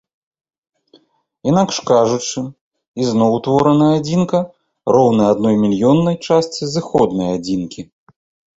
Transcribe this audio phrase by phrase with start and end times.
[1.51, 2.39] Інакш кажучы,
[3.03, 4.39] ізноў утвораная адзінка
[4.97, 7.81] роўная адной мільённай частцы зыходнай адзінкі.